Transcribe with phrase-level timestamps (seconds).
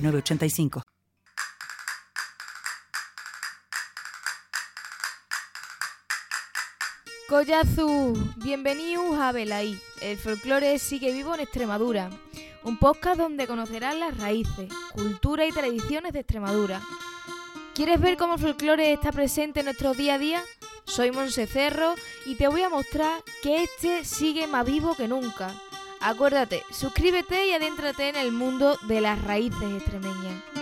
[0.00, 0.82] 985.
[7.28, 9.78] Collazu, bienvenidos a Belaí.
[10.00, 12.08] El folclore sigue vivo en Extremadura.
[12.64, 16.80] Un podcast donde conocerás las raíces, cultura y tradiciones de Extremadura.
[17.74, 20.42] ¿Quieres ver cómo el folclore está presente en nuestro día a día?
[20.84, 21.94] Soy Monse Cerro
[22.24, 25.54] y te voy a mostrar que este sigue más vivo que nunca.
[26.00, 30.57] Acuérdate, suscríbete y adéntrate en el mundo de las raíces extremeñas.